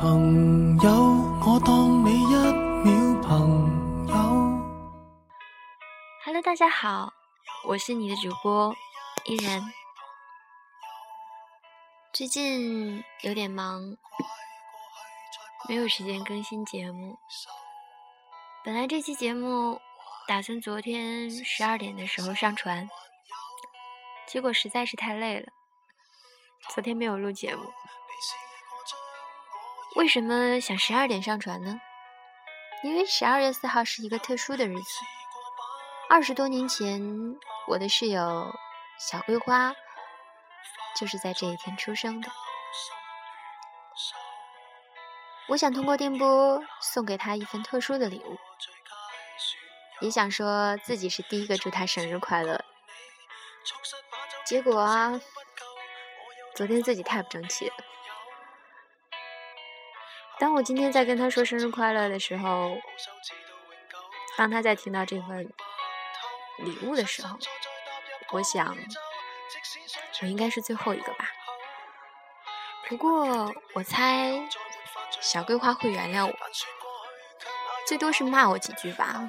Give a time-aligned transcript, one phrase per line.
[0.00, 0.90] 朋友，
[1.44, 2.26] 我当你一
[2.84, 4.14] 秒朋友。
[6.24, 7.12] Hello，大家好，
[7.64, 8.72] 我是你的主播
[9.24, 9.60] 依然。
[12.12, 13.96] 最近有点忙，
[15.68, 17.18] 没有时间更新节目。
[18.64, 19.80] 本来这期节目
[20.28, 22.88] 打算昨天十二点的时候上传，
[24.28, 25.48] 结果实在是太累了，
[26.72, 27.64] 昨天没有录节目。
[29.98, 31.80] 为什么想十二点上传呢？
[32.84, 34.90] 因为十二月四号是一个特殊的日子。
[36.08, 37.02] 二十多年前，
[37.66, 38.54] 我的室友
[38.96, 39.74] 小桂花
[40.96, 42.30] 就是在这一天出生的。
[45.48, 48.38] 我想通过电波送给她一份特殊的礼物，
[49.98, 52.64] 也想说自己是第一个祝她生日快乐。
[54.46, 55.20] 结果啊，
[56.54, 57.74] 昨天自己太不争气了。
[60.38, 62.78] 当我今天在跟他说生日快乐的时候，
[64.36, 65.52] 当他在听到这份
[66.58, 67.36] 礼物的时候，
[68.32, 68.76] 我想
[70.22, 71.30] 我应该是最后一个吧。
[72.88, 74.48] 不过我猜
[75.20, 76.34] 小桂花会原谅我，
[77.86, 79.28] 最多是骂我几句吧。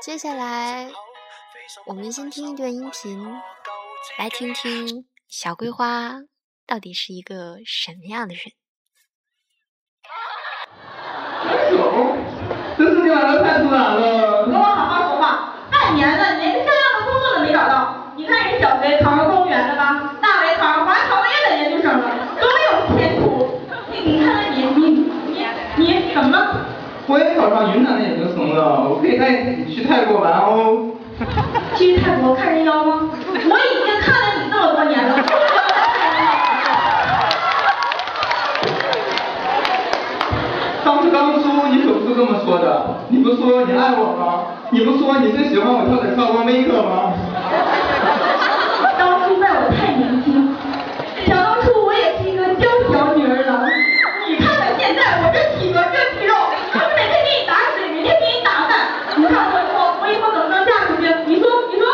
[0.00, 0.90] 接下来
[1.86, 3.42] 我们先听一段音频，
[4.16, 6.20] 来听听小桂花。
[6.66, 8.42] 到底是一个什么样的人？
[11.42, 12.16] 分手？
[12.78, 14.46] 这事情来的太突然了。
[14.46, 15.54] 你跟我好好说话。
[15.70, 18.14] 半年了，你连个像样的工作都没找到。
[18.16, 20.14] 你看人小飞考上公务员了吧？
[20.22, 22.10] 大伟考上华侨业的研究生了，
[22.40, 23.60] 多有前途。
[23.90, 26.64] 你你看看你，你你你什么？
[27.06, 30.94] 我也考上云南的研究生了，我可以带你去泰国玩哦。
[31.76, 33.10] 去泰国看人妖吗？
[41.12, 44.56] 当初你可不是这么说的，你不说你爱我吗？
[44.70, 47.12] 你不说你是喜欢我跳的跳光 make 吗？
[48.98, 50.56] 当初怪我太年轻，
[51.26, 53.68] 想当初我也是一个娇小女儿郎。
[54.26, 61.04] 你看看现在我这体格这肌肉，我每天给你打水，每天给你打饭，你看我以后我以后怎么能嫁出去？
[61.26, 61.84] 你说你说？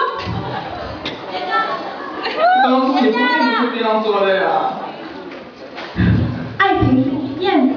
[2.62, 4.78] 当初你不是这样说的呀。
[6.58, 7.74] 爱情是一念的。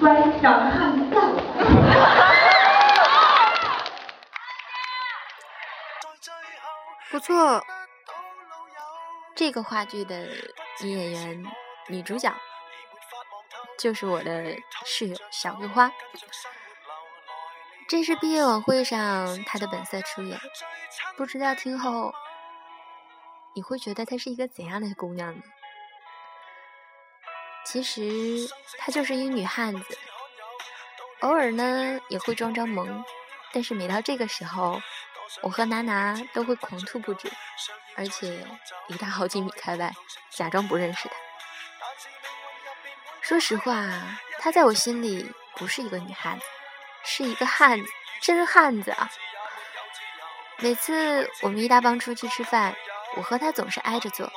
[0.00, 1.00] 乖，长得汉子
[7.10, 7.64] 不错，
[9.34, 10.28] 这个话剧的
[10.82, 11.44] 女演员、
[11.88, 12.34] 女主角
[13.78, 15.90] 就是我的室友小桂花。
[17.88, 20.38] 这是毕业晚会上她的本色出演，
[21.16, 22.12] 不知道听后
[23.54, 25.42] 你会觉得她是一个怎样的姑娘呢？
[27.64, 28.00] 其实
[28.78, 29.98] 她就是一女汉子，
[31.20, 33.02] 偶尔呢也会装装萌，
[33.52, 34.80] 但是每到这个时候，
[35.42, 37.30] 我和娜娜都会狂吐不止，
[37.96, 38.46] 而且
[38.86, 39.92] 离他好几米开外，
[40.30, 41.14] 假装不认识他。
[43.20, 43.84] 说实话，
[44.40, 46.44] 他在我心里不是一个女汉子，
[47.04, 47.86] 是一个汉子，
[48.20, 49.10] 真汉子啊！
[50.58, 52.74] 每次我们一大帮出去吃饭，
[53.16, 54.30] 我和他总是挨着坐。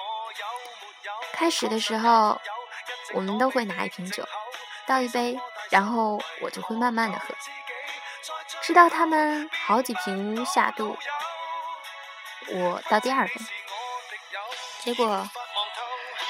[1.33, 2.39] 开始的时候。
[3.13, 4.25] 我们都会拿一瓶酒，
[4.87, 5.37] 倒一杯，
[5.69, 7.35] 然后我就会慢慢的喝，
[8.71, 10.97] 直到他们好几瓶下肚，
[12.47, 13.33] 我倒第二杯。
[14.79, 15.29] 结果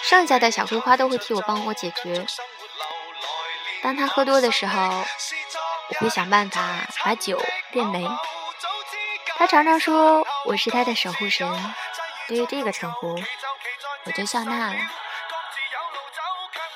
[0.02, 2.26] 剩下的小葵花都会替我帮我解决。
[3.84, 5.06] 当他喝多的时候，
[5.90, 6.62] 我会想办法
[7.04, 8.10] 把酒变没。
[9.38, 11.76] 他常常说我是他的守护神，
[12.28, 13.22] 对于这个称呼，
[14.06, 14.80] 我就笑纳了。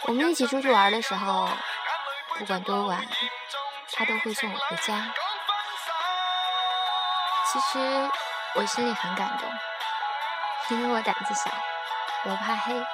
[0.04, 1.50] 我们一起出去玩的时候，
[2.38, 3.04] 不管多晚，
[3.94, 5.12] 他都会送我回家。
[7.56, 7.80] 其实
[8.56, 9.50] 我心里很感动，
[10.72, 11.50] 因为我胆子小，
[12.26, 12.86] 我怕黑。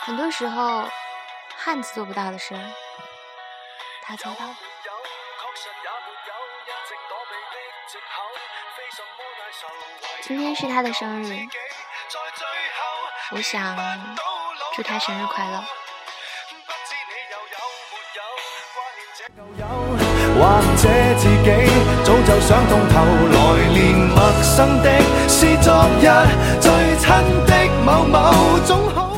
[0.00, 0.88] 很多时候，
[1.58, 2.58] 汉子做不到的事，
[4.06, 4.56] 他做到了。
[10.22, 11.46] 今天是他的生日。
[13.32, 13.76] 我想
[14.74, 15.62] 祝他生日快乐。
[20.42, 21.50] 或者自己
[22.04, 22.94] 早就想通，头
[23.30, 23.38] 来
[23.72, 24.86] 连陌生的
[25.28, 26.04] 是昨日
[26.60, 26.66] 最
[26.98, 27.06] 亲
[27.46, 27.52] 的
[27.84, 29.16] 某某种好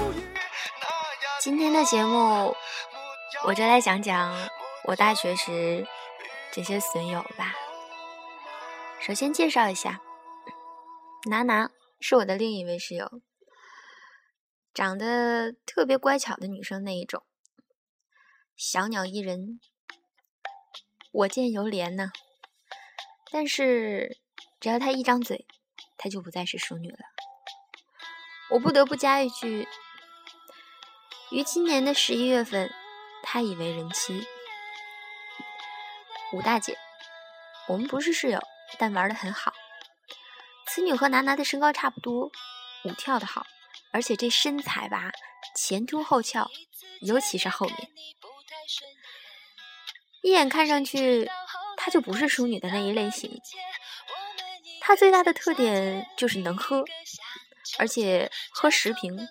[1.41, 2.55] 今天的节目，
[3.47, 4.37] 我就来讲讲
[4.85, 5.87] 我大学时
[6.53, 7.55] 这些损友吧。
[9.01, 10.03] 首先介绍一下，
[11.31, 11.71] 拿拿
[12.01, 13.23] 是我的另一位室友。
[14.75, 17.23] 长得特别乖巧的女生那一种，
[18.57, 19.59] 小鸟依人，
[21.15, 22.11] 我见犹怜呢。
[23.31, 24.19] 但是
[24.59, 25.47] 只要她一张嘴，
[25.97, 26.99] 她就不再是淑女了。
[28.51, 29.69] 我不得不加一句：
[31.31, 32.69] 于今年的十一月份，
[33.23, 34.27] 她已为人妻。
[36.33, 36.77] 五大姐，
[37.69, 38.41] 我们不是室友，
[38.77, 39.53] 但玩的很好。
[40.67, 42.27] 此女和楠楠的身高差不多，
[42.85, 43.47] 舞跳的好，
[43.93, 45.13] 而且这身材吧，
[45.55, 46.51] 前凸后翘，
[47.03, 47.89] 尤其是后面，
[50.25, 51.31] 一眼看上去，
[51.77, 53.43] 她就不是淑女的那一类型。
[54.81, 56.83] 她最大的特点就是能喝，
[57.79, 59.29] 而且喝十瓶，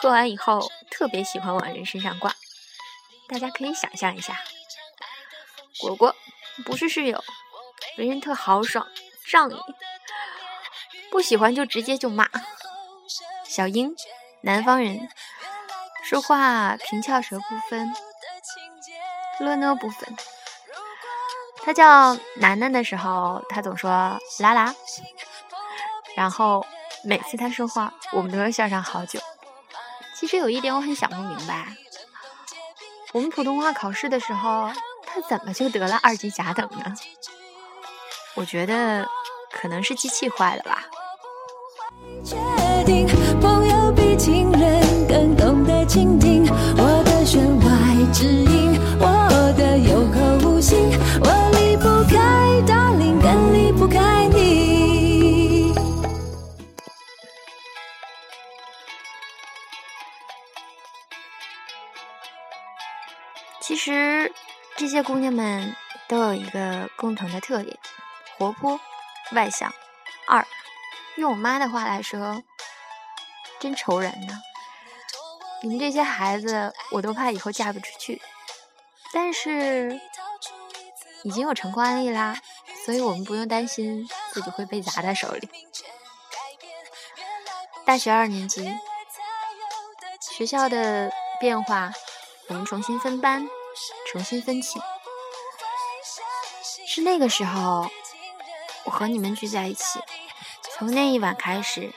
[0.00, 2.34] 喝完以后特别喜欢往人身上挂，
[3.28, 4.42] 大家可以想象一下。
[5.78, 6.16] 果果
[6.64, 7.22] 不是室友，
[7.98, 8.88] 为人特豪爽。
[9.30, 9.56] 仗义，
[11.10, 12.30] 不喜欢就直接就骂。
[13.46, 13.94] 小英，
[14.40, 15.06] 南方人，
[16.02, 17.94] 说话平翘舌不分，
[19.42, 20.16] 了呢部分。
[21.64, 23.90] 他叫楠楠的时候，他总说
[24.38, 24.74] 啦啦，
[26.16, 26.66] 然后
[27.04, 29.20] 每次他说话，我们都要笑上好久。
[30.16, 31.76] 其实有一点我很想不明白，
[33.12, 34.70] 我们普通话考试的时候，
[35.06, 36.94] 他怎么就得了二级甲等呢？
[38.34, 39.08] 我觉得。
[39.54, 40.86] 可能是机器坏了吧。
[65.02, 65.74] 姑娘们
[66.08, 67.78] 都有一个共同的特点：
[68.38, 68.80] 活泼。
[69.32, 69.72] 外向，
[70.26, 70.46] 二，
[71.16, 72.42] 用我妈的话来说，
[73.58, 74.34] 真愁人呢。
[75.62, 78.20] 你们这些孩子，我都怕以后嫁不出去。
[79.10, 79.98] 但是
[81.22, 82.36] 已经有成功案例啦，
[82.84, 85.48] 所以我们不用担心自己会被砸在手里。
[87.86, 88.70] 大学二年级，
[90.36, 91.10] 学校的
[91.40, 91.90] 变化，
[92.48, 93.48] 我们重新分班，
[94.10, 94.82] 重新分寝，
[96.94, 97.90] 是那个时候。
[98.84, 99.98] 我和你们聚在一起，
[100.76, 101.90] 从那一晚开始，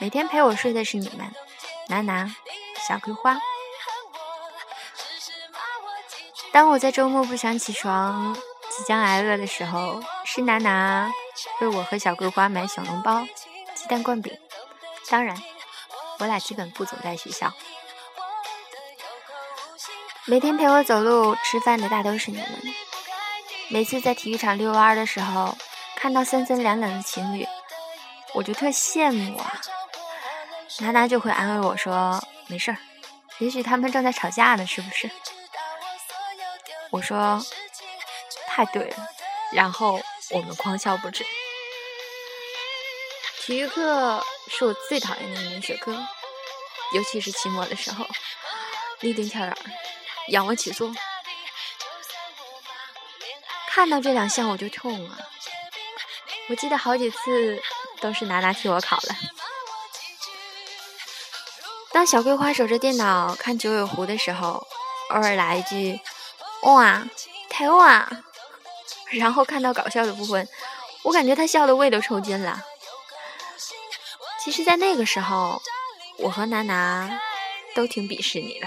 [0.00, 1.32] 每天陪我睡的是你们，
[1.88, 2.34] 楠楠、
[2.88, 3.38] 小葵花。
[6.50, 11.12] 当我在周末不想起床、即将挨饿的时候，是楠楠
[11.60, 13.24] 为我和小桂花买小笼包、
[13.74, 14.36] 鸡蛋灌饼。
[15.08, 15.40] 当然，
[16.18, 17.52] 我俩基本不总在学校。
[20.24, 22.46] 每天陪我走路、吃饭的大都是你们。
[23.68, 25.56] 每次在体育场遛弯的时候。
[25.98, 27.48] 看到三三两两的情侣，
[28.34, 29.60] 我就特羡慕啊。
[30.80, 32.76] 娜娜就会安慰我说：“没事儿，
[33.38, 35.10] 也许他们正在吵架呢，是不是？”
[36.92, 37.42] 我说
[38.46, 38.96] ：“太对了。”
[39.54, 39.98] 然后
[40.32, 41.24] 我们狂笑不止。
[43.40, 45.92] 体育课是我最讨厌的一门学科，
[46.92, 48.06] 尤其是期末的时候，
[49.00, 49.56] 立定跳远，
[50.28, 50.94] 仰卧起坐，
[53.76, 55.18] 看到这两项我就痛啊。
[56.48, 57.62] 我记得好几次
[58.00, 59.14] 都是拿拿替我考了。
[61.92, 64.66] 当小桂花守着电脑看九尾狐的时候，
[65.10, 66.00] 偶尔来一句
[66.64, 67.06] “哇，
[67.50, 68.08] 太哇”，
[69.12, 70.48] 然后看到搞笑的部分，
[71.02, 72.64] 我感觉他笑的胃都抽筋了。
[74.42, 75.60] 其实，在那个时候，
[76.16, 77.20] 我和娜娜
[77.74, 78.66] 都挺鄙视你的。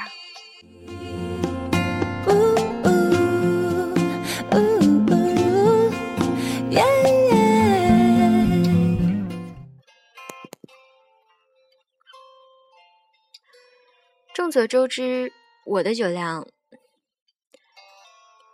[14.33, 15.33] 众所周知，
[15.65, 16.47] 我的酒量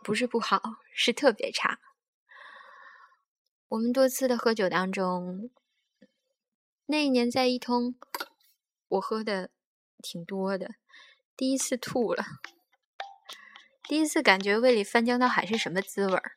[0.03, 0.61] 不是不好，
[0.93, 1.79] 是特别差。
[3.67, 5.51] 我们多次的喝酒当中，
[6.85, 7.95] 那一年在一通，
[8.87, 9.51] 我喝的
[10.01, 10.75] 挺多的，
[11.35, 12.23] 第一次吐了，
[13.83, 16.31] 第一次感觉胃里翻江倒海是什么滋味儿。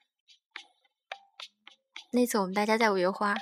[2.12, 3.34] 那次我们大家在五月花，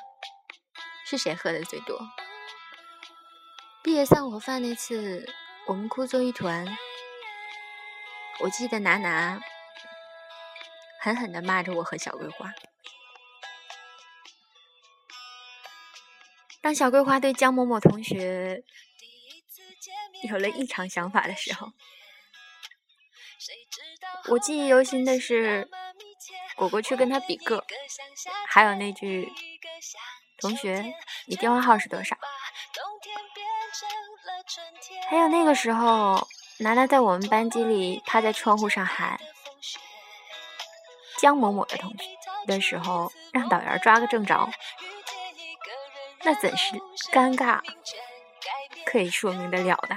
[1.04, 1.98] 是谁喝的最多？
[3.82, 5.26] 毕业散伙饭那次。
[5.68, 6.64] 我们哭作一团，
[8.38, 9.40] 我记得拿拿
[11.00, 12.52] 狠狠的骂着我和小桂花。
[16.60, 18.62] 当小桂花对江某某同学
[20.28, 21.72] 有了异常想法的时候，
[24.28, 25.68] 我记忆犹新的是
[26.54, 27.64] 果果去跟他比个，
[28.46, 29.32] 还有那句
[30.38, 30.94] “同学，
[31.26, 32.16] 你电话号是多少？”
[35.08, 36.26] 还有那个时候，
[36.58, 39.20] 楠楠在我们班级里趴在窗户上喊
[41.18, 42.04] “江某某的同学”
[42.46, 44.50] 的时候，让导员抓个正着，
[46.24, 46.74] 那怎是
[47.12, 47.60] 尴尬，
[48.84, 49.96] 可以说明得了的。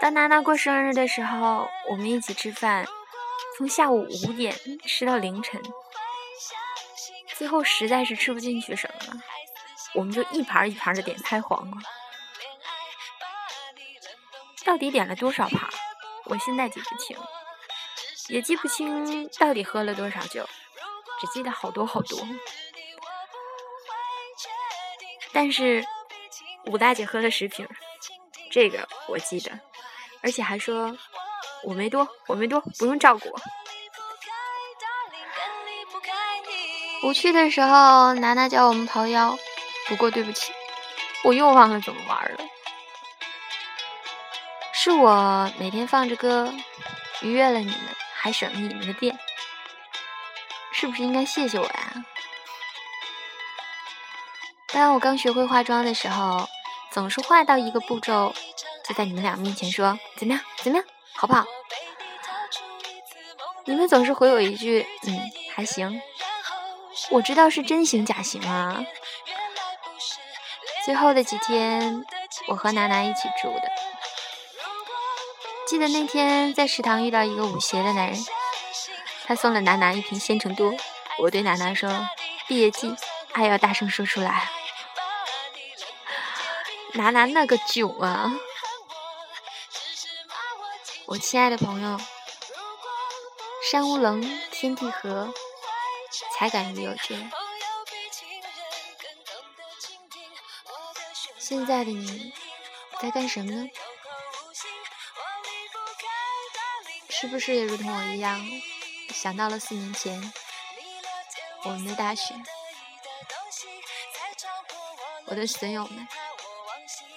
[0.00, 2.86] 当楠楠过生日的时候，我们一起吃饭，
[3.56, 4.54] 从下午五点
[4.86, 5.60] 吃到凌晨，
[7.36, 9.20] 最后实在是吃不进去什么了，
[9.94, 11.78] 我们就一盘一盘的点拍黄瓜。
[14.68, 15.66] 到底点了多少盘？
[16.26, 17.16] 我现在记不清，
[18.28, 20.46] 也记不清到底喝了多少酒，
[21.18, 22.18] 只记得好多好多。
[25.32, 25.82] 但是
[26.66, 27.66] 武大姐喝了十瓶，
[28.50, 29.58] 这个我记得，
[30.22, 30.94] 而且还说
[31.64, 33.40] 我没多，我没多，不用照顾我。
[37.04, 39.34] 无趣的时候，楠楠叫我们刨腰，
[39.86, 40.52] 不过对不起，
[41.24, 42.38] 我又忘了怎么玩了。
[44.90, 46.50] 是我每天放着歌，
[47.20, 49.18] 愉悦了你们，还省了你们的电，
[50.72, 52.04] 是不是应该谢谢我呀？
[54.68, 56.48] 当我刚学会化妆的时候，
[56.90, 58.32] 总是化到一个步骤，
[58.82, 61.44] 就在你们俩面前说怎么样，怎么样，好不好？
[63.66, 65.20] 你们总是回我一句嗯，
[65.54, 66.00] 还行。
[67.10, 68.82] 我知道是真行假行啊。
[70.86, 72.06] 最后的几天，
[72.46, 73.77] 我和楠楠一起住的。
[75.68, 78.24] 记得那天在食堂遇到一个舞鞋的男人，
[79.26, 80.74] 他送了楠楠一瓶鲜橙多。
[81.18, 82.08] 我对楠楠说
[82.48, 82.96] ：“毕业季，
[83.32, 84.50] 爱要大声说出来。”
[86.94, 88.32] 楠楠那个囧啊！
[91.04, 92.00] 我亲爱的朋友，
[93.70, 95.34] 山无棱，天地合，
[96.34, 97.30] 才敢与有绝。
[101.38, 102.32] 现在的你
[103.02, 103.68] 在干什么呢？
[107.20, 108.40] 是不是也如同我一样，
[109.12, 110.32] 想到了四年前
[111.64, 112.32] 我们的大学？
[115.26, 116.06] 我的损友们，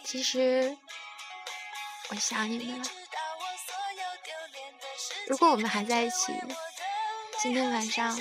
[0.04, 0.76] 其实
[2.10, 2.90] 我想你们了。
[5.28, 6.34] 如果我们还在一起，
[7.40, 8.20] 今天晚上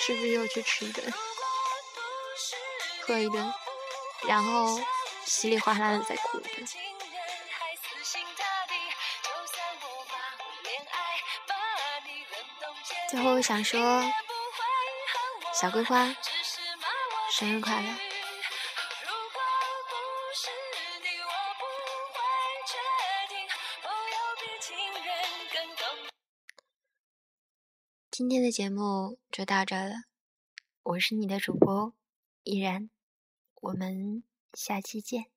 [0.00, 1.14] 是不是又去吃一顿、
[3.02, 3.54] 喝一顿，
[4.26, 4.80] 然后
[5.24, 6.66] 稀里哗啦的再哭一顿？
[13.08, 14.02] 最后我想说，
[15.54, 16.12] 小桂花，
[17.30, 17.88] 生日快乐！
[28.10, 29.92] 今天的节目就到这了，
[30.82, 31.94] 我是你的主播
[32.42, 32.90] 依然，
[33.60, 35.35] 我们下期见。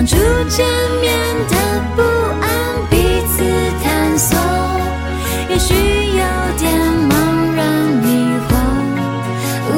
[0.00, 0.16] 当初
[0.48, 0.66] 见
[1.02, 1.14] 面
[1.50, 1.56] 的
[1.94, 2.00] 不
[2.40, 2.48] 安，
[2.88, 2.96] 彼
[3.36, 3.44] 此
[3.84, 4.34] 探索，
[5.50, 6.24] 也许有
[6.56, 6.72] 点
[7.10, 7.68] 茫然
[8.02, 8.08] 迷
[8.48, 8.50] 惑。
[9.68, 9.70] 哦、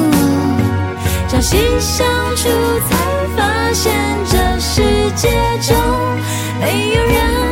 [1.27, 2.47] 朝夕相处
[2.89, 2.95] 才
[3.35, 3.93] 发现，
[4.31, 4.81] 这世
[5.17, 5.27] 界
[5.61, 5.75] 中
[6.61, 7.42] 没有人。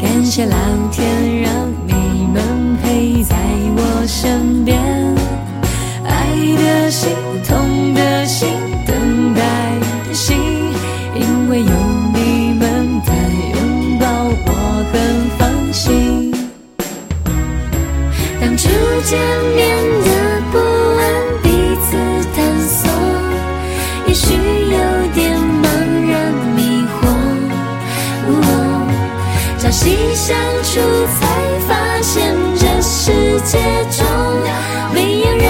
[0.00, 0.56] 感谢老
[0.90, 3.36] 天让你们陪在
[3.76, 4.78] 我身边
[6.04, 7.10] 爱的心
[7.46, 8.48] 痛的心
[8.86, 9.40] 等待
[10.08, 10.36] 的心
[11.14, 11.70] 因为有
[12.14, 13.12] 你们的
[13.52, 14.06] 拥抱
[14.46, 16.32] 我很放心。
[18.40, 18.68] 当初
[19.04, 19.49] 见
[30.72, 31.26] 才
[31.66, 33.58] 发现这世界
[33.90, 34.06] 中
[34.94, 35.44] 没有人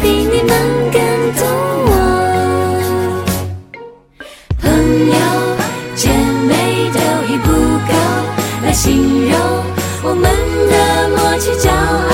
[0.00, 0.50] 比你们
[0.92, 1.00] 更
[1.34, 1.42] 懂
[1.88, 1.92] 我，
[4.62, 4.64] 朋
[5.08, 5.14] 友
[5.96, 6.08] 姐
[6.46, 6.50] 妹
[6.94, 6.98] 都
[7.32, 7.92] 已不够
[8.64, 9.34] 来形容
[10.04, 10.22] 我们
[10.70, 10.72] 的
[11.16, 12.07] 默契骄傲。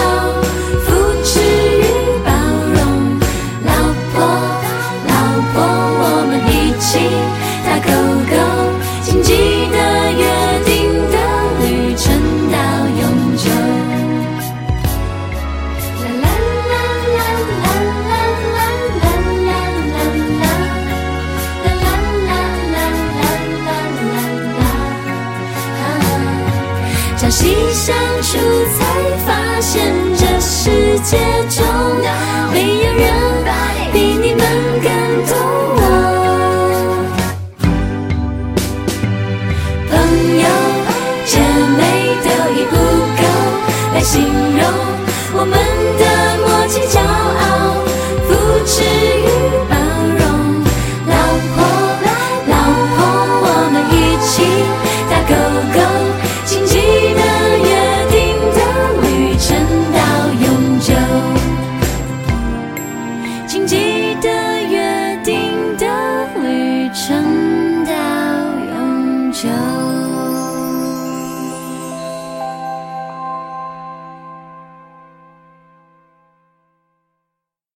[27.34, 28.38] 细相处，
[28.78, 28.78] 才
[29.26, 31.18] 发现这世界
[31.50, 31.66] 中
[32.52, 33.02] 没有人
[33.92, 34.40] 比你们
[34.80, 34.86] 更
[35.26, 35.32] 懂
[35.76, 35.82] 我。
[39.90, 39.92] 朋
[40.38, 40.46] 友，
[41.26, 41.32] 姐
[41.76, 41.80] 妹
[42.22, 42.72] 都已不
[43.18, 43.22] 够
[43.94, 44.12] 来形
[44.56, 44.62] 容
[45.32, 45.52] 我们
[45.98, 46.02] 的